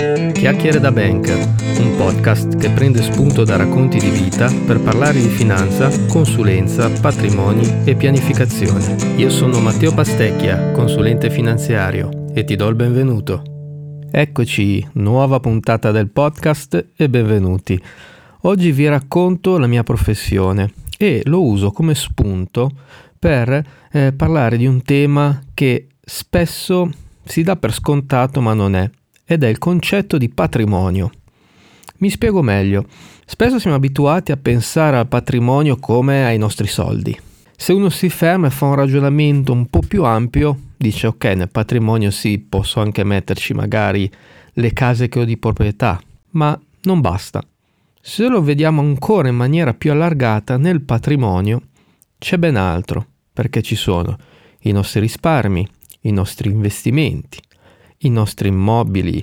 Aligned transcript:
Chiacchiere 0.00 0.80
da 0.80 0.90
Banker, 0.90 1.36
un 1.78 1.94
podcast 1.98 2.56
che 2.56 2.70
prende 2.70 3.02
spunto 3.02 3.44
da 3.44 3.56
racconti 3.56 3.98
di 3.98 4.08
vita 4.08 4.50
per 4.64 4.80
parlare 4.80 5.20
di 5.20 5.28
finanza, 5.28 5.90
consulenza, 6.06 6.88
patrimoni 6.88 7.84
e 7.84 7.94
pianificazione. 7.94 8.96
Io 9.16 9.28
sono 9.28 9.60
Matteo 9.60 9.92
Pastecchia, 9.92 10.70
consulente 10.70 11.28
finanziario, 11.28 12.30
e 12.32 12.44
ti 12.44 12.56
do 12.56 12.68
il 12.68 12.76
benvenuto. 12.76 13.42
Eccoci, 14.10 14.88
nuova 14.94 15.38
puntata 15.38 15.90
del 15.90 16.08
podcast 16.08 16.92
e 16.96 17.10
benvenuti. 17.10 17.78
Oggi 18.44 18.72
vi 18.72 18.88
racconto 18.88 19.58
la 19.58 19.66
mia 19.66 19.82
professione 19.82 20.72
e 20.96 21.20
lo 21.26 21.42
uso 21.42 21.72
come 21.72 21.94
spunto 21.94 22.70
per 23.18 23.62
eh, 23.92 24.14
parlare 24.16 24.56
di 24.56 24.64
un 24.66 24.80
tema 24.80 25.42
che 25.52 25.88
spesso 26.00 26.90
si 27.22 27.42
dà 27.42 27.56
per 27.56 27.74
scontato 27.74 28.40
ma 28.40 28.54
non 28.54 28.74
è, 28.74 28.90
ed 29.30 29.44
è 29.44 29.46
il 29.46 29.58
concetto 29.58 30.18
di 30.18 30.28
patrimonio. 30.28 31.08
Mi 31.98 32.10
spiego 32.10 32.42
meglio. 32.42 32.84
Spesso 33.24 33.60
siamo 33.60 33.76
abituati 33.76 34.32
a 34.32 34.36
pensare 34.36 34.96
al 34.96 35.06
patrimonio 35.06 35.76
come 35.76 36.24
ai 36.24 36.36
nostri 36.36 36.66
soldi. 36.66 37.16
Se 37.56 37.72
uno 37.72 37.90
si 37.90 38.08
ferma 38.08 38.48
e 38.48 38.50
fa 38.50 38.66
un 38.66 38.74
ragionamento 38.74 39.52
un 39.52 39.66
po' 39.66 39.82
più 39.86 40.02
ampio, 40.02 40.58
dice 40.76 41.06
ok, 41.06 41.24
nel 41.26 41.48
patrimonio 41.48 42.10
sì, 42.10 42.40
posso 42.40 42.80
anche 42.80 43.04
metterci 43.04 43.54
magari 43.54 44.10
le 44.54 44.72
case 44.72 45.08
che 45.08 45.20
ho 45.20 45.24
di 45.24 45.38
proprietà, 45.38 46.02
ma 46.30 46.60
non 46.82 47.00
basta. 47.00 47.40
Se 48.00 48.26
lo 48.26 48.42
vediamo 48.42 48.80
ancora 48.80 49.28
in 49.28 49.36
maniera 49.36 49.74
più 49.74 49.92
allargata, 49.92 50.56
nel 50.56 50.80
patrimonio 50.80 51.62
c'è 52.18 52.36
ben 52.36 52.56
altro, 52.56 53.06
perché 53.32 53.62
ci 53.62 53.76
sono 53.76 54.18
i 54.62 54.72
nostri 54.72 54.98
risparmi, 54.98 55.64
i 56.00 56.10
nostri 56.10 56.50
investimenti, 56.50 57.38
i 58.02 58.08
nostri 58.08 58.48
immobili, 58.48 59.22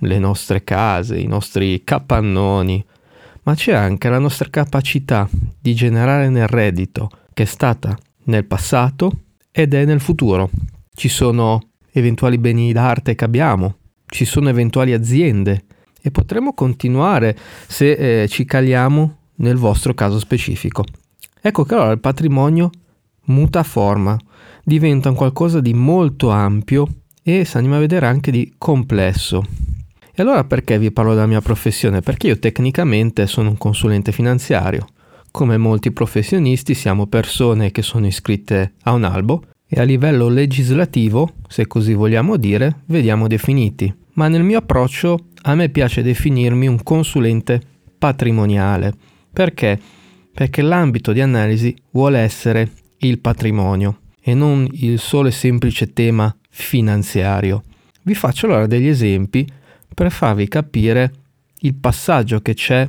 le 0.00 0.18
nostre 0.18 0.64
case, 0.64 1.18
i 1.18 1.26
nostri 1.26 1.82
capannoni, 1.84 2.84
ma 3.44 3.54
c'è 3.54 3.72
anche 3.72 4.08
la 4.08 4.18
nostra 4.18 4.48
capacità 4.50 5.28
di 5.58 5.74
generare 5.74 6.28
nel 6.28 6.46
reddito 6.46 7.10
che 7.32 7.44
è 7.44 7.46
stata 7.46 7.96
nel 8.24 8.44
passato 8.44 9.12
ed 9.50 9.74
è 9.74 9.84
nel 9.84 10.00
futuro. 10.00 10.50
Ci 10.94 11.08
sono 11.08 11.68
eventuali 11.92 12.38
beni 12.38 12.72
d'arte 12.72 13.14
che 13.14 13.24
abbiamo, 13.24 13.76
ci 14.06 14.24
sono 14.24 14.48
eventuali 14.48 14.92
aziende 14.92 15.64
e 16.00 16.10
potremo 16.10 16.52
continuare 16.52 17.36
se 17.66 18.22
eh, 18.22 18.28
ci 18.28 18.44
caliamo 18.44 19.16
nel 19.36 19.56
vostro 19.56 19.94
caso 19.94 20.18
specifico. 20.18 20.84
Ecco 21.40 21.64
che 21.64 21.74
allora 21.74 21.92
il 21.92 22.00
patrimonio 22.00 22.70
muta 23.28 23.62
forma, 23.62 24.16
diventa 24.64 25.08
un 25.08 25.14
qualcosa 25.14 25.60
di 25.60 25.72
molto 25.72 26.30
ampio 26.30 26.86
e 27.36 27.44
se 27.44 27.58
andiamo 27.58 27.76
a 27.76 27.80
vedere 27.80 28.06
anche 28.06 28.30
di 28.30 28.54
complesso. 28.56 29.44
E 30.14 30.22
allora 30.22 30.44
perché 30.44 30.78
vi 30.78 30.90
parlo 30.90 31.12
della 31.12 31.26
mia 31.26 31.42
professione? 31.42 32.00
Perché 32.00 32.28
io 32.28 32.38
tecnicamente 32.38 33.26
sono 33.26 33.50
un 33.50 33.58
consulente 33.58 34.12
finanziario. 34.12 34.86
Come 35.30 35.58
molti 35.58 35.92
professionisti 35.92 36.72
siamo 36.72 37.06
persone 37.06 37.70
che 37.70 37.82
sono 37.82 38.06
iscritte 38.06 38.72
a 38.84 38.92
un 38.92 39.04
albo 39.04 39.44
e 39.68 39.78
a 39.78 39.84
livello 39.84 40.28
legislativo, 40.28 41.34
se 41.48 41.66
così 41.66 41.92
vogliamo 41.92 42.38
dire, 42.38 42.80
vediamo 42.86 43.28
definiti. 43.28 43.94
Ma 44.14 44.28
nel 44.28 44.42
mio 44.42 44.58
approccio 44.58 45.26
a 45.42 45.54
me 45.54 45.68
piace 45.68 46.02
definirmi 46.02 46.66
un 46.66 46.82
consulente 46.82 47.60
patrimoniale. 47.98 48.94
Perché? 49.30 49.78
Perché 50.32 50.62
l'ambito 50.62 51.12
di 51.12 51.20
analisi 51.20 51.76
vuole 51.90 52.20
essere 52.20 52.70
il 53.00 53.18
patrimonio 53.18 53.98
e 54.18 54.32
non 54.32 54.66
il 54.72 54.98
solo 54.98 55.28
e 55.28 55.32
semplice 55.32 55.92
tema 55.92 56.34
finanziario. 56.62 57.62
Vi 58.02 58.14
faccio 58.14 58.46
allora 58.46 58.66
degli 58.66 58.88
esempi 58.88 59.46
per 59.94 60.10
farvi 60.10 60.48
capire 60.48 61.12
il 61.60 61.74
passaggio 61.74 62.40
che 62.40 62.54
c'è 62.54 62.88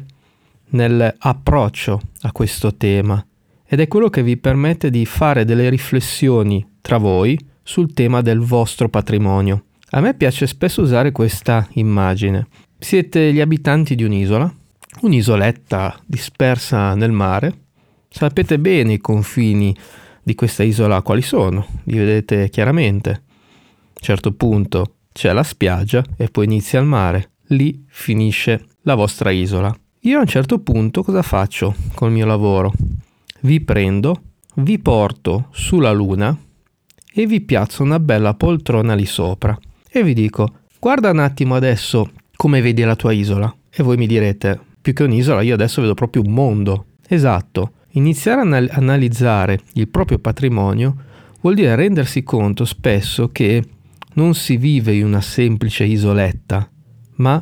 nell'approccio 0.71 2.01
a 2.21 2.31
questo 2.31 2.75
tema 2.75 3.23
ed 3.65 3.79
è 3.79 3.87
quello 3.87 4.09
che 4.09 4.23
vi 4.23 4.37
permette 4.37 4.89
di 4.89 5.05
fare 5.05 5.45
delle 5.45 5.69
riflessioni 5.69 6.65
tra 6.81 6.97
voi 6.97 7.39
sul 7.63 7.93
tema 7.93 8.21
del 8.21 8.39
vostro 8.39 8.89
patrimonio. 8.89 9.65
A 9.91 10.01
me 10.01 10.13
piace 10.13 10.47
spesso 10.47 10.81
usare 10.81 11.11
questa 11.11 11.67
immagine. 11.73 12.47
Siete 12.77 13.31
gli 13.31 13.41
abitanti 13.41 13.95
di 13.95 14.03
un'isola, 14.03 14.51
un'isoletta 15.01 15.99
dispersa 16.05 16.95
nel 16.95 17.11
mare. 17.11 17.53
Sapete 18.09 18.57
bene 18.59 18.93
i 18.93 18.99
confini 18.99 19.75
di 20.23 20.35
questa 20.35 20.63
isola 20.63 21.01
quali 21.01 21.21
sono, 21.21 21.65
li 21.83 21.97
vedete 21.97 22.49
chiaramente 22.49 23.23
certo 23.99 24.31
punto 24.31 24.95
c'è 25.11 25.33
la 25.33 25.43
spiaggia 25.43 26.03
e 26.17 26.29
poi 26.29 26.45
inizia 26.45 26.79
il 26.79 26.85
mare. 26.85 27.31
Lì 27.47 27.85
finisce 27.87 28.65
la 28.83 28.95
vostra 28.95 29.31
isola. 29.31 29.75
Io 30.01 30.17
a 30.17 30.21
un 30.21 30.27
certo 30.27 30.59
punto 30.59 31.03
cosa 31.03 31.21
faccio 31.21 31.75
col 31.93 32.11
mio 32.11 32.25
lavoro? 32.25 32.71
Vi 33.41 33.59
prendo, 33.61 34.21
vi 34.55 34.79
porto 34.79 35.47
sulla 35.51 35.91
luna 35.91 36.37
e 37.13 37.25
vi 37.25 37.41
piazzo 37.41 37.83
una 37.83 37.99
bella 37.99 38.33
poltrona 38.33 38.93
lì 38.93 39.05
sopra 39.05 39.57
e 39.89 40.03
vi 40.03 40.13
dico 40.13 40.59
guarda 40.79 41.09
un 41.09 41.19
attimo 41.19 41.55
adesso 41.55 42.11
come 42.35 42.61
vedi 42.61 42.83
la 42.83 42.95
tua 42.95 43.11
isola 43.11 43.53
e 43.69 43.83
voi 43.83 43.97
mi 43.97 44.07
direte 44.07 44.59
più 44.81 44.93
che 44.93 45.03
un'isola 45.03 45.41
io 45.41 45.53
adesso 45.53 45.81
vedo 45.81 45.93
proprio 45.93 46.21
un 46.25 46.31
mondo. 46.31 46.85
Esatto, 47.07 47.73
iniziare 47.91 48.41
a 48.41 48.77
analizzare 48.77 49.59
il 49.73 49.89
proprio 49.89 50.19
patrimonio 50.19 50.95
vuol 51.41 51.55
dire 51.55 51.75
rendersi 51.75 52.23
conto 52.23 52.63
spesso 52.65 53.29
che 53.31 53.63
non 54.19 54.35
si 54.35 54.57
vive 54.57 54.93
in 54.93 55.05
una 55.05 55.21
semplice 55.21 55.85
isoletta, 55.85 56.69
ma 57.15 57.41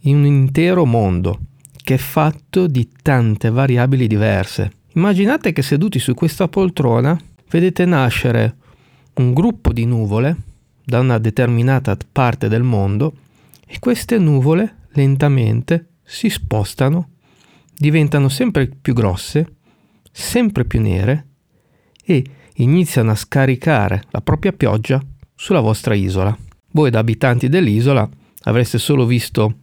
in 0.00 0.16
un 0.16 0.26
intero 0.26 0.84
mondo 0.84 1.38
che 1.84 1.94
è 1.94 1.96
fatto 1.96 2.66
di 2.66 2.88
tante 3.00 3.50
variabili 3.50 4.08
diverse. 4.08 4.72
Immaginate 4.94 5.52
che 5.52 5.62
seduti 5.62 6.00
su 6.00 6.14
questa 6.14 6.48
poltrona 6.48 7.16
vedete 7.48 7.84
nascere 7.84 8.56
un 9.14 9.32
gruppo 9.32 9.72
di 9.72 9.84
nuvole 9.84 10.36
da 10.84 10.98
una 10.98 11.18
determinata 11.18 11.96
parte 12.10 12.48
del 12.48 12.64
mondo 12.64 13.12
e 13.64 13.78
queste 13.78 14.18
nuvole 14.18 14.88
lentamente 14.94 15.90
si 16.02 16.28
spostano, 16.28 17.10
diventano 17.76 18.28
sempre 18.28 18.66
più 18.66 18.92
grosse, 18.92 19.54
sempre 20.10 20.64
più 20.64 20.80
nere 20.80 21.26
e 22.04 22.24
iniziano 22.54 23.12
a 23.12 23.14
scaricare 23.14 24.02
la 24.10 24.20
propria 24.20 24.52
pioggia 24.52 25.00
sulla 25.38 25.60
vostra 25.60 25.94
isola. 25.94 26.36
Voi 26.72 26.90
da 26.90 26.98
abitanti 26.98 27.48
dell'isola 27.48 28.06
avreste 28.42 28.78
solo 28.78 29.06
visto 29.06 29.60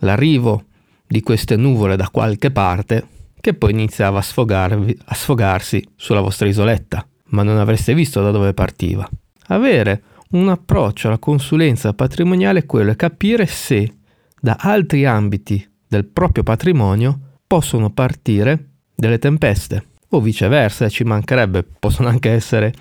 l'arrivo 0.00 0.64
di 1.06 1.22
queste 1.22 1.56
nuvole 1.56 1.96
da 1.96 2.10
qualche 2.10 2.50
parte 2.50 3.06
che 3.40 3.54
poi 3.54 3.70
iniziava 3.70 4.18
a, 4.18 4.22
a 4.22 5.14
sfogarsi 5.14 5.82
sulla 5.96 6.20
vostra 6.20 6.46
isoletta, 6.46 7.06
ma 7.28 7.42
non 7.42 7.56
avreste 7.56 7.94
visto 7.94 8.22
da 8.22 8.30
dove 8.30 8.52
partiva. 8.52 9.08
Avere 9.46 10.02
un 10.32 10.50
approccio 10.50 11.08
alla 11.08 11.18
consulenza 11.18 11.94
patrimoniale 11.94 12.60
è 12.60 12.66
quello 12.66 12.90
è 12.90 12.96
capire 12.96 13.46
se 13.46 13.94
da 14.38 14.58
altri 14.60 15.06
ambiti 15.06 15.66
del 15.86 16.04
proprio 16.04 16.42
patrimonio 16.42 17.18
possono 17.46 17.90
partire 17.90 18.72
delle 18.94 19.18
tempeste 19.18 19.86
o 20.10 20.20
viceversa, 20.20 20.88
ci 20.88 21.04
mancherebbe, 21.04 21.64
possono 21.78 22.08
anche 22.08 22.30
essere 22.30 22.72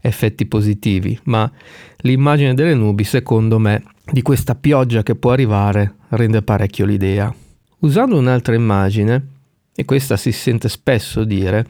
effetti 0.00 0.46
positivi, 0.46 1.18
ma 1.24 1.50
l'immagine 1.98 2.54
delle 2.54 2.74
nubi, 2.74 3.04
secondo 3.04 3.58
me, 3.58 3.82
di 4.10 4.22
questa 4.22 4.54
pioggia 4.54 5.02
che 5.02 5.16
può 5.16 5.32
arrivare 5.32 5.96
rende 6.10 6.42
parecchio 6.42 6.86
l'idea. 6.86 7.34
Usando 7.80 8.16
un'altra 8.16 8.54
immagine, 8.54 9.34
e 9.74 9.84
questa 9.84 10.16
si 10.16 10.32
sente 10.32 10.68
spesso 10.68 11.24
dire, 11.24 11.66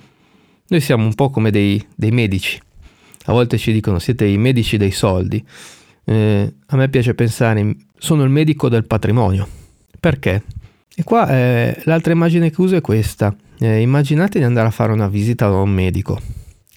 noi 0.68 0.80
siamo 0.80 1.04
un 1.04 1.14
po' 1.14 1.30
come 1.30 1.50
dei, 1.50 1.84
dei 1.94 2.10
medici. 2.10 2.60
A 3.24 3.32
volte 3.32 3.58
ci 3.58 3.72
dicono 3.72 3.98
siete 3.98 4.24
i 4.24 4.38
medici 4.38 4.76
dei 4.76 4.92
soldi. 4.92 5.44
Eh, 6.04 6.54
a 6.66 6.76
me 6.76 6.88
piace 6.88 7.14
pensare, 7.14 7.76
sono 7.98 8.22
il 8.22 8.30
medico 8.30 8.68
del 8.68 8.86
patrimonio. 8.86 9.48
Perché? 9.98 10.44
E 10.94 11.02
qua 11.02 11.28
eh, 11.28 11.80
l'altra 11.84 12.12
immagine 12.12 12.50
che 12.50 12.60
uso 12.60 12.76
è 12.76 12.80
questa. 12.80 13.34
Eh, 13.58 13.80
immaginate 13.80 14.38
di 14.38 14.44
andare 14.44 14.68
a 14.68 14.70
fare 14.70 14.92
una 14.92 15.08
visita 15.08 15.48
da 15.48 15.56
un 15.56 15.70
medico 15.70 16.20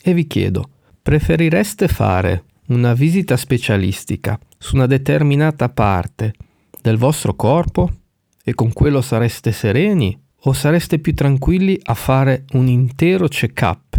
e 0.01 0.13
vi 0.13 0.27
chiedo, 0.27 0.69
preferireste 1.01 1.87
fare 1.87 2.43
una 2.67 2.93
visita 2.93 3.35
specialistica 3.35 4.39
su 4.57 4.75
una 4.75 4.85
determinata 4.85 5.69
parte 5.69 6.33
del 6.81 6.97
vostro 6.97 7.35
corpo 7.35 7.89
e 8.43 8.53
con 8.53 8.71
quello 8.71 9.01
sareste 9.01 9.51
sereni 9.51 10.17
o 10.43 10.53
sareste 10.53 10.99
più 10.99 11.13
tranquilli 11.13 11.77
a 11.83 11.93
fare 11.93 12.45
un 12.53 12.67
intero 12.67 13.27
check-up 13.27 13.97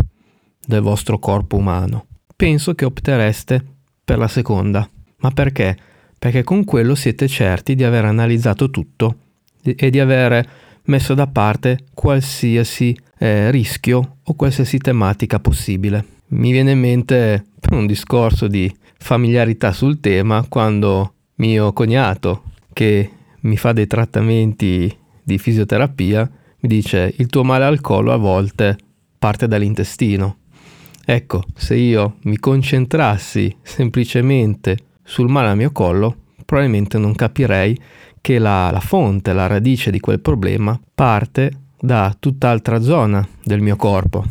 del 0.65 0.81
vostro 0.81 1.19
corpo 1.19 1.57
umano? 1.57 2.07
Penso 2.35 2.75
che 2.75 2.87
optereste 2.87 3.63
per 4.03 4.17
la 4.17 4.29
seconda. 4.29 4.89
Ma 5.19 5.31
perché? 5.31 5.77
Perché 6.19 6.43
con 6.43 6.65
quello 6.65 6.95
siete 6.95 7.29
certi 7.29 7.75
di 7.75 7.85
aver 7.85 8.07
analizzato 8.07 8.71
tutto 8.71 9.17
e 9.63 9.91
di 9.91 10.01
avere 10.01 10.49
messo 10.91 11.15
da 11.15 11.29
parte 11.29 11.87
qualsiasi 11.95 12.95
eh, 13.19 13.51
rischio 13.51 14.17
o 14.23 14.35
qualsiasi 14.35 14.79
tematica 14.79 15.39
possibile. 15.39 16.05
Mi 16.29 16.51
viene 16.51 16.73
in 16.73 16.81
mente 16.81 17.45
un 17.71 17.87
discorso 17.87 18.49
di 18.49 18.73
familiarità 18.99 19.73
sul 19.73 20.01
tema 20.01 20.45
quando 20.49 21.15
mio 21.37 21.73
cognato, 21.73 22.43
che 22.73 23.11
mi 23.41 23.57
fa 23.57 23.73
dei 23.73 23.87
trattamenti 23.87 24.95
di 25.23 25.39
fisioterapia, 25.39 26.29
mi 26.59 26.69
dice 26.69 27.15
il 27.17 27.29
tuo 27.29 27.45
male 27.45 27.65
al 27.65 27.81
collo 27.81 28.13
a 28.13 28.17
volte 28.17 28.77
parte 29.19 29.47
dall'intestino. 29.47 30.37
Ecco, 31.05 31.45
se 31.55 31.77
io 31.77 32.17
mi 32.25 32.39
concentrassi 32.39 33.57
semplicemente 33.63 34.77
sul 35.03 35.29
male 35.29 35.49
al 35.49 35.57
mio 35.57 35.73
collo, 35.73 36.17
probabilmente 36.51 36.99
non 36.99 37.15
capirei 37.15 37.79
che 38.21 38.41
la, 38.41 38.73
la 38.73 38.81
fonte, 38.81 39.33
la 39.33 39.47
radice 39.47 39.93
di 39.93 40.01
quel 40.01 40.19
problema 40.19 40.79
parte 40.93 41.53
da 41.81 42.13
tutt'altra 42.19 42.81
zona 42.81 43.25
del 43.45 43.61
mio 43.61 43.77
corpo. 43.77 44.25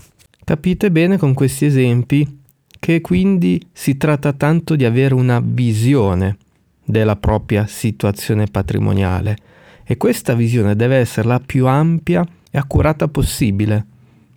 Capite 0.44 0.92
bene 0.92 1.18
con 1.18 1.34
questi 1.34 1.64
esempi 1.64 2.42
che 2.78 3.00
quindi 3.00 3.66
si 3.72 3.96
tratta 3.96 4.34
tanto 4.34 4.76
di 4.76 4.84
avere 4.84 5.14
una 5.14 5.40
visione 5.42 6.36
della 6.84 7.16
propria 7.16 7.68
situazione 7.68 8.48
patrimoniale 8.48 9.38
e 9.86 9.96
questa 9.96 10.34
visione 10.34 10.76
deve 10.76 10.98
essere 10.98 11.26
la 11.26 11.40
più 11.40 11.68
ampia 11.68 12.28
e 12.52 12.58
accurata 12.58 13.08
possibile 13.08 13.86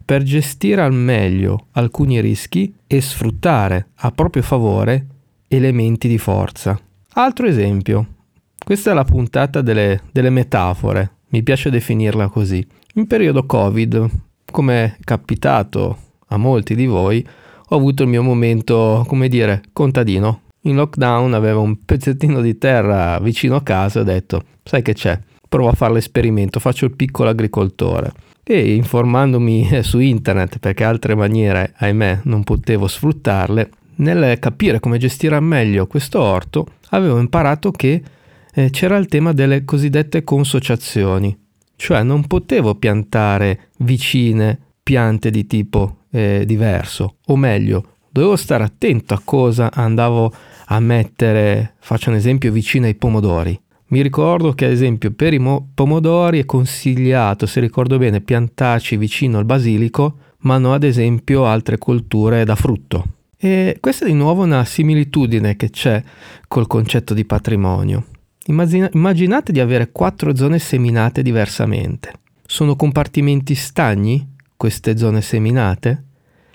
per 0.04 0.22
gestire 0.22 0.82
al 0.82 0.94
meglio 0.94 1.66
alcuni 1.72 2.20
rischi 2.20 2.72
e 2.86 3.00
sfruttare 3.00 3.88
a 3.96 4.12
proprio 4.12 4.44
favore 4.44 5.06
elementi 5.48 6.06
di 6.06 6.18
forza. 6.18 6.80
Altro 7.14 7.46
esempio, 7.46 8.06
questa 8.64 8.92
è 8.92 8.94
la 8.94 9.04
puntata 9.04 9.60
delle, 9.60 10.00
delle 10.12 10.30
metafore, 10.30 11.16
mi 11.28 11.42
piace 11.42 11.68
definirla 11.68 12.28
così. 12.28 12.66
In 12.94 13.06
periodo 13.06 13.44
Covid, 13.44 14.08
come 14.50 14.84
è 14.84 14.96
capitato 15.04 15.98
a 16.28 16.38
molti 16.38 16.74
di 16.74 16.86
voi, 16.86 17.22
ho 17.68 17.76
avuto 17.76 18.04
il 18.04 18.08
mio 18.08 18.22
momento, 18.22 19.04
come 19.06 19.28
dire, 19.28 19.60
contadino. 19.74 20.44
In 20.62 20.76
lockdown 20.76 21.34
avevo 21.34 21.60
un 21.60 21.84
pezzettino 21.84 22.40
di 22.40 22.56
terra 22.56 23.18
vicino 23.20 23.56
a 23.56 23.62
casa 23.62 23.98
e 23.98 24.02
ho 24.02 24.06
detto, 24.06 24.44
sai 24.62 24.80
che 24.80 24.94
c'è, 24.94 25.20
provo 25.46 25.68
a 25.68 25.74
fare 25.74 25.92
l'esperimento, 25.92 26.60
faccio 26.60 26.86
il 26.86 26.96
piccolo 26.96 27.28
agricoltore. 27.28 28.10
E 28.42 28.74
informandomi 28.74 29.68
su 29.84 29.98
internet, 29.98 30.58
perché 30.60 30.84
altre 30.84 31.14
maniere, 31.14 31.74
ahimè, 31.76 32.20
non 32.24 32.42
potevo 32.42 32.86
sfruttarle, 32.86 33.68
nel 33.96 34.38
capire 34.38 34.80
come 34.80 34.98
gestire 34.98 35.38
meglio 35.40 35.86
questo 35.86 36.20
orto, 36.20 36.66
avevo 36.90 37.18
imparato 37.18 37.70
che 37.70 38.02
eh, 38.54 38.70
c'era 38.70 38.96
il 38.96 39.06
tema 39.06 39.32
delle 39.32 39.64
cosiddette 39.64 40.24
consociazioni, 40.24 41.36
cioè 41.76 42.02
non 42.02 42.26
potevo 42.26 42.74
piantare 42.74 43.68
vicine 43.78 44.58
piante 44.82 45.30
di 45.30 45.46
tipo 45.46 45.98
eh, 46.10 46.44
diverso, 46.46 47.16
o 47.26 47.36
meglio, 47.36 47.96
dovevo 48.10 48.36
stare 48.36 48.64
attento 48.64 49.14
a 49.14 49.22
cosa 49.24 49.72
andavo 49.72 50.32
a 50.66 50.80
mettere, 50.80 51.74
faccio 51.78 52.10
un 52.10 52.16
esempio, 52.16 52.52
vicino 52.52 52.86
ai 52.86 52.94
pomodori. 52.94 53.58
Mi 53.88 54.00
ricordo 54.00 54.52
che 54.52 54.64
ad 54.66 54.70
esempio 54.70 55.10
per 55.12 55.34
i 55.34 55.38
mo- 55.38 55.68
pomodori 55.74 56.40
è 56.40 56.44
consigliato, 56.46 57.46
se 57.46 57.60
ricordo 57.60 57.98
bene, 57.98 58.20
piantarci 58.20 58.96
vicino 58.96 59.38
al 59.38 59.44
basilico, 59.44 60.16
ma 60.40 60.58
non 60.58 60.72
ad 60.72 60.82
esempio 60.82 61.46
altre 61.46 61.78
colture 61.78 62.44
da 62.44 62.54
frutto. 62.54 63.04
E 63.44 63.78
questa 63.80 64.04
è 64.04 64.08
di 64.08 64.14
nuovo 64.14 64.44
una 64.44 64.64
similitudine 64.64 65.56
che 65.56 65.68
c'è 65.68 66.00
col 66.46 66.68
concetto 66.68 67.12
di 67.12 67.24
patrimonio. 67.24 68.06
Immagina- 68.46 68.88
immaginate 68.92 69.50
di 69.50 69.58
avere 69.58 69.90
quattro 69.90 70.36
zone 70.36 70.60
seminate 70.60 71.22
diversamente. 71.22 72.12
Sono 72.46 72.76
compartimenti 72.76 73.56
stagni 73.56 74.34
queste 74.56 74.96
zone 74.96 75.22
seminate? 75.22 76.04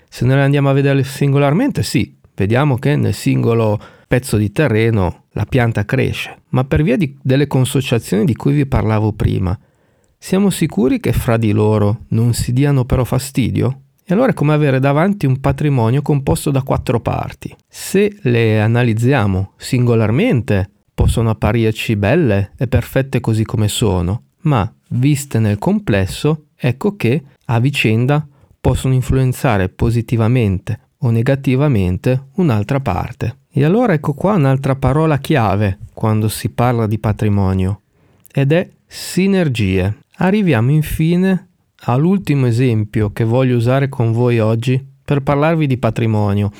Se 0.08 0.24
noi 0.24 0.36
le 0.36 0.44
andiamo 0.44 0.70
a 0.70 0.72
vedere 0.72 1.04
singolarmente, 1.04 1.82
sì, 1.82 2.16
vediamo 2.34 2.78
che 2.78 2.96
nel 2.96 3.12
singolo 3.12 3.78
pezzo 4.08 4.38
di 4.38 4.50
terreno 4.50 5.24
la 5.32 5.44
pianta 5.44 5.84
cresce, 5.84 6.44
ma 6.48 6.64
per 6.64 6.82
via 6.82 6.96
di, 6.96 7.14
delle 7.20 7.48
consociazioni 7.48 8.24
di 8.24 8.34
cui 8.34 8.54
vi 8.54 8.64
parlavo 8.64 9.12
prima, 9.12 9.58
siamo 10.16 10.48
sicuri 10.48 11.00
che 11.00 11.12
fra 11.12 11.36
di 11.36 11.52
loro 11.52 12.04
non 12.08 12.32
si 12.32 12.54
diano 12.54 12.86
però 12.86 13.04
fastidio? 13.04 13.82
E 14.10 14.14
allora 14.14 14.30
è 14.30 14.34
come 14.34 14.54
avere 14.54 14.80
davanti 14.80 15.26
un 15.26 15.38
patrimonio 15.38 16.00
composto 16.00 16.50
da 16.50 16.62
quattro 16.62 16.98
parti. 16.98 17.54
Se 17.68 18.16
le 18.22 18.58
analizziamo 18.58 19.52
singolarmente, 19.58 20.70
possono 20.94 21.28
apparirci 21.28 21.94
belle 21.94 22.52
e 22.56 22.68
perfette 22.68 23.20
così 23.20 23.44
come 23.44 23.68
sono, 23.68 24.22
ma 24.44 24.72
viste 24.92 25.38
nel 25.38 25.58
complesso, 25.58 26.46
ecco 26.56 26.96
che 26.96 27.22
a 27.44 27.60
vicenda 27.60 28.26
possono 28.58 28.94
influenzare 28.94 29.68
positivamente 29.68 30.80
o 31.00 31.10
negativamente 31.10 32.28
un'altra 32.36 32.80
parte. 32.80 33.40
E 33.50 33.62
allora 33.62 33.92
ecco 33.92 34.14
qua 34.14 34.36
un'altra 34.36 34.74
parola 34.74 35.18
chiave 35.18 35.80
quando 35.92 36.28
si 36.28 36.48
parla 36.48 36.86
di 36.86 36.98
patrimonio 36.98 37.82
ed 38.32 38.52
è 38.52 38.70
sinergie. 38.86 39.98
Arriviamo 40.20 40.70
infine 40.70 41.47
all'ultimo 41.84 42.46
esempio 42.46 43.10
che 43.12 43.24
voglio 43.24 43.56
usare 43.56 43.88
con 43.88 44.12
voi 44.12 44.38
oggi 44.38 44.84
per 45.04 45.22
parlarvi 45.22 45.66
di 45.66 45.78
patrimonio 45.78 46.50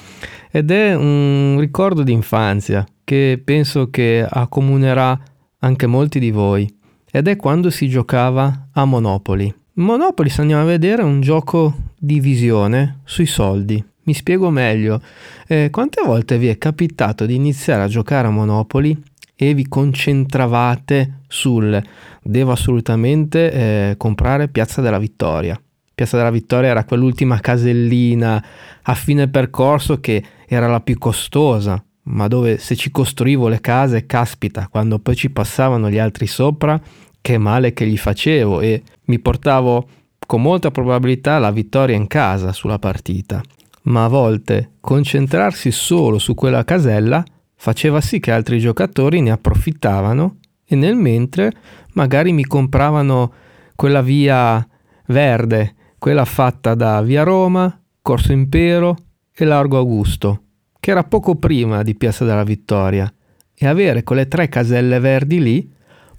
ed 0.50 0.70
è 0.70 0.94
un 0.94 1.56
ricordo 1.60 2.02
di 2.02 2.12
infanzia 2.12 2.86
che 3.04 3.40
penso 3.44 3.90
che 3.90 4.26
accomunerà 4.28 5.18
anche 5.60 5.86
molti 5.86 6.18
di 6.18 6.30
voi 6.30 6.66
ed 7.10 7.28
è 7.28 7.36
quando 7.36 7.70
si 7.70 7.88
giocava 7.88 8.68
a 8.72 8.84
Monopoli. 8.84 9.54
Monopoli, 9.74 10.28
se 10.28 10.40
andiamo 10.40 10.62
a 10.62 10.66
vedere, 10.66 11.02
è 11.02 11.04
un 11.04 11.20
gioco 11.20 11.74
di 11.96 12.20
visione 12.20 13.00
sui 13.04 13.26
soldi. 13.26 13.82
Mi 14.02 14.14
spiego 14.14 14.50
meglio. 14.50 15.00
Eh, 15.46 15.68
quante 15.70 16.02
volte 16.04 16.38
vi 16.38 16.48
è 16.48 16.58
capitato 16.58 17.26
di 17.26 17.34
iniziare 17.34 17.82
a 17.82 17.88
giocare 17.88 18.26
a 18.26 18.30
Monopoli 18.30 19.00
e 19.40 19.54
vi 19.54 19.68
concentravate 19.68 21.20
sul 21.28 21.80
devo 22.20 22.50
assolutamente 22.50 23.52
eh, 23.52 23.94
comprare 23.96 24.48
Piazza 24.48 24.80
della 24.80 24.98
Vittoria? 24.98 25.60
Piazza 25.94 26.16
della 26.16 26.30
Vittoria 26.30 26.70
era 26.70 26.84
quell'ultima 26.84 27.38
casellina 27.38 28.44
a 28.82 28.94
fine 28.94 29.28
percorso 29.28 30.00
che 30.00 30.24
era 30.48 30.66
la 30.66 30.80
più 30.80 30.98
costosa, 30.98 31.80
ma 32.04 32.26
dove 32.26 32.58
se 32.58 32.74
ci 32.74 32.90
costruivo 32.90 33.46
le 33.46 33.60
case, 33.60 34.06
caspita, 34.06 34.66
quando 34.68 34.98
poi 34.98 35.14
ci 35.14 35.30
passavano 35.30 35.88
gli 35.88 35.98
altri 35.98 36.26
sopra, 36.26 36.80
che 37.20 37.38
male 37.38 37.72
che 37.72 37.86
gli 37.86 37.96
facevo 37.96 38.60
e 38.60 38.82
mi 39.04 39.18
portavo 39.20 39.88
con 40.26 40.42
molta 40.42 40.70
probabilità 40.72 41.38
la 41.38 41.52
vittoria 41.52 41.94
in 41.94 42.08
casa 42.08 42.52
sulla 42.52 42.78
partita. 42.78 43.40
Ma 43.82 44.04
a 44.04 44.08
volte 44.08 44.72
concentrarsi 44.80 45.70
solo 45.70 46.18
su 46.18 46.34
quella 46.34 46.64
casella 46.64 47.24
faceva 47.60 48.00
sì 48.00 48.20
che 48.20 48.30
altri 48.30 48.60
giocatori 48.60 49.20
ne 49.20 49.32
approfittavano 49.32 50.36
e 50.64 50.76
nel 50.76 50.94
mentre 50.94 51.52
magari 51.94 52.32
mi 52.32 52.44
compravano 52.44 53.32
quella 53.74 54.00
via 54.00 54.64
verde, 55.06 55.74
quella 55.98 56.24
fatta 56.24 56.74
da 56.74 57.02
via 57.02 57.24
Roma, 57.24 57.80
Corso 58.00 58.32
Impero 58.32 58.96
e 59.34 59.44
Largo 59.44 59.76
Augusto, 59.76 60.42
che 60.78 60.92
era 60.92 61.02
poco 61.02 61.34
prima 61.34 61.82
di 61.82 61.96
Piazza 61.96 62.24
della 62.24 62.44
Vittoria, 62.44 63.12
e 63.54 63.66
avere 63.66 64.04
quelle 64.04 64.28
tre 64.28 64.48
caselle 64.48 65.00
verdi 65.00 65.42
lì 65.42 65.72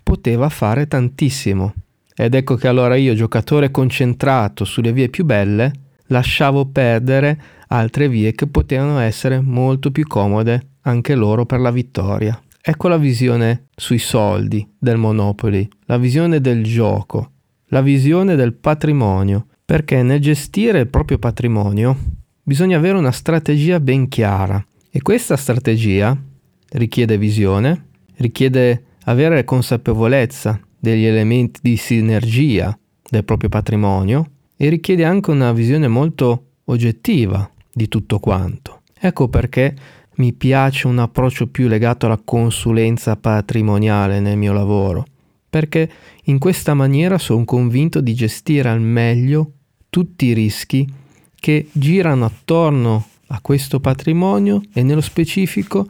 poteva 0.03 0.49
fare 0.49 0.87
tantissimo. 0.87 1.73
Ed 2.13 2.35
ecco 2.35 2.55
che 2.55 2.67
allora 2.67 2.95
io, 2.95 3.13
giocatore 3.13 3.71
concentrato 3.71 4.65
sulle 4.65 4.91
vie 4.91 5.07
più 5.07 5.23
belle, 5.23 5.71
lasciavo 6.07 6.65
perdere 6.65 7.41
altre 7.67 8.09
vie 8.09 8.33
che 8.33 8.47
potevano 8.47 8.99
essere 8.99 9.39
molto 9.39 9.91
più 9.91 10.05
comode 10.05 10.69
anche 10.89 11.15
loro 11.15 11.45
per 11.45 11.59
la 11.59 11.71
vittoria. 11.71 12.39
Ecco 12.61 12.87
la 12.87 12.97
visione 12.97 13.67
sui 13.75 13.99
soldi 13.99 14.67
del 14.77 14.97
Monopoli, 14.97 15.67
la 15.85 15.97
visione 15.97 16.41
del 16.41 16.63
gioco, 16.63 17.31
la 17.67 17.81
visione 17.81 18.35
del 18.35 18.53
patrimonio, 18.53 19.47
perché 19.63 20.03
nel 20.03 20.19
gestire 20.19 20.79
il 20.79 20.87
proprio 20.87 21.17
patrimonio 21.17 21.97
bisogna 22.43 22.77
avere 22.77 22.97
una 22.97 23.11
strategia 23.11 23.79
ben 23.79 24.07
chiara 24.07 24.63
e 24.89 25.01
questa 25.01 25.37
strategia 25.37 26.17
richiede 26.71 27.17
visione, 27.17 27.85
richiede 28.17 28.83
avere 29.05 29.43
consapevolezza 29.43 30.59
degli 30.77 31.05
elementi 31.05 31.59
di 31.63 31.77
sinergia 31.77 32.77
del 33.09 33.23
proprio 33.23 33.49
patrimonio 33.49 34.31
e 34.57 34.69
richiede 34.69 35.05
anche 35.05 35.31
una 35.31 35.51
visione 35.53 35.87
molto 35.87 36.45
oggettiva 36.65 37.49
di 37.71 37.87
tutto 37.87 38.19
quanto. 38.19 38.81
Ecco 38.99 39.29
perché 39.29 39.73
mi 40.19 40.33
piace 40.33 40.87
un 40.87 40.99
approccio 40.99 41.47
più 41.47 41.67
legato 41.67 42.05
alla 42.05 42.19
consulenza 42.23 43.15
patrimoniale 43.15 44.19
nel 44.19 44.37
mio 44.37 44.53
lavoro, 44.53 45.05
perché 45.49 45.89
in 46.25 46.39
questa 46.39 46.73
maniera 46.73 47.17
sono 47.17 47.45
convinto 47.45 48.01
di 48.01 48.13
gestire 48.13 48.69
al 48.69 48.81
meglio 48.81 49.51
tutti 49.89 50.27
i 50.27 50.33
rischi 50.33 50.87
che 51.35 51.69
girano 51.71 52.25
attorno 52.25 53.07
a 53.27 53.39
questo 53.41 53.79
patrimonio 53.79 54.61
e 54.73 54.83
nello 54.83 55.01
specifico 55.01 55.87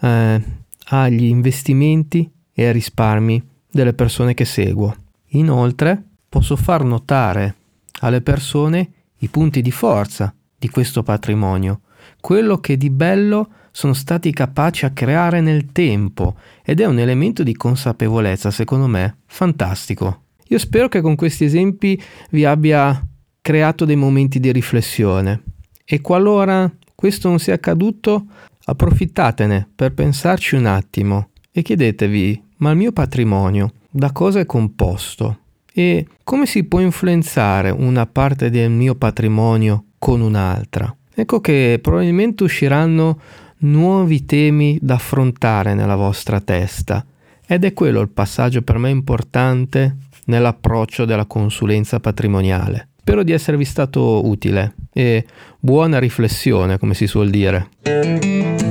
eh, 0.00 0.42
agli 0.86 1.24
investimenti 1.24 2.28
e 2.52 2.66
ai 2.66 2.72
risparmi 2.72 3.42
delle 3.70 3.92
persone 3.92 4.34
che 4.34 4.44
seguo. 4.44 4.94
Inoltre 5.32 6.02
posso 6.28 6.56
far 6.56 6.82
notare 6.82 7.54
alle 8.00 8.22
persone 8.22 8.90
i 9.18 9.28
punti 9.28 9.62
di 9.62 9.70
forza 9.70 10.34
di 10.56 10.68
questo 10.68 11.02
patrimonio, 11.04 11.80
quello 12.20 12.58
che 12.58 12.76
di 12.76 12.90
bello 12.90 13.50
sono 13.78 13.92
stati 13.92 14.32
capaci 14.32 14.86
a 14.86 14.90
creare 14.90 15.40
nel 15.40 15.70
tempo 15.70 16.34
ed 16.64 16.80
è 16.80 16.84
un 16.84 16.98
elemento 16.98 17.44
di 17.44 17.54
consapevolezza, 17.54 18.50
secondo 18.50 18.88
me, 18.88 19.18
fantastico. 19.26 20.22
Io 20.48 20.58
spero 20.58 20.88
che 20.88 21.00
con 21.00 21.14
questi 21.14 21.44
esempi 21.44 22.02
vi 22.30 22.44
abbia 22.44 23.00
creato 23.40 23.84
dei 23.84 23.94
momenti 23.94 24.40
di 24.40 24.50
riflessione 24.50 25.42
e 25.84 26.00
qualora 26.00 26.68
questo 26.92 27.28
non 27.28 27.38
sia 27.38 27.54
accaduto, 27.54 28.26
approfittatene 28.64 29.68
per 29.76 29.94
pensarci 29.94 30.56
un 30.56 30.66
attimo 30.66 31.28
e 31.52 31.62
chiedetevi, 31.62 32.42
ma 32.56 32.72
il 32.72 32.78
mio 32.78 32.90
patrimonio 32.90 33.74
da 33.88 34.10
cosa 34.10 34.40
è 34.40 34.44
composto? 34.44 35.38
E 35.72 36.04
come 36.24 36.46
si 36.46 36.64
può 36.64 36.80
influenzare 36.80 37.70
una 37.70 38.06
parte 38.06 38.50
del 38.50 38.72
mio 38.72 38.96
patrimonio 38.96 39.84
con 39.98 40.20
un'altra? 40.20 40.92
Ecco 41.14 41.40
che 41.40 41.78
probabilmente 41.80 42.42
usciranno 42.42 43.20
nuovi 43.60 44.24
temi 44.24 44.78
da 44.80 44.94
affrontare 44.94 45.74
nella 45.74 45.96
vostra 45.96 46.40
testa 46.40 47.04
ed 47.46 47.64
è 47.64 47.72
quello 47.72 48.00
il 48.00 48.10
passaggio 48.10 48.62
per 48.62 48.78
me 48.78 48.90
importante 48.90 49.96
nell'approccio 50.26 51.04
della 51.04 51.26
consulenza 51.26 51.98
patrimoniale. 52.00 52.88
Spero 53.00 53.22
di 53.22 53.32
esservi 53.32 53.64
stato 53.64 54.26
utile 54.26 54.74
e 54.92 55.24
buona 55.58 55.98
riflessione, 55.98 56.78
come 56.78 56.92
si 56.92 57.06
suol 57.06 57.30
dire. 57.30 58.67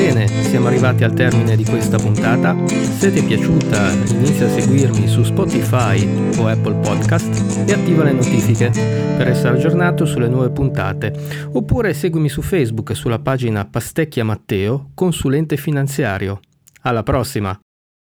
Bene, 0.00 0.26
siamo 0.28 0.68
arrivati 0.68 1.04
al 1.04 1.12
termine 1.12 1.56
di 1.56 1.64
questa 1.66 1.98
puntata. 1.98 2.56
Se 2.66 3.12
ti 3.12 3.18
è 3.18 3.22
piaciuta, 3.22 3.92
inizia 4.14 4.46
a 4.46 4.48
seguirmi 4.48 5.06
su 5.06 5.22
Spotify 5.22 6.02
o 6.38 6.46
Apple 6.46 6.76
Podcast 6.76 7.68
e 7.68 7.72
attiva 7.74 8.04
le 8.04 8.12
notifiche 8.12 8.70
per 8.70 9.28
essere 9.28 9.58
aggiornato 9.58 10.06
sulle 10.06 10.28
nuove 10.28 10.48
puntate. 10.52 11.12
Oppure 11.52 11.92
seguimi 11.92 12.30
su 12.30 12.40
Facebook 12.40 12.96
sulla 12.96 13.18
pagina 13.18 13.66
Pastecchia 13.66 14.24
Matteo, 14.24 14.92
consulente 14.94 15.58
finanziario. 15.58 16.40
Alla 16.80 17.02
prossima! 17.02 17.60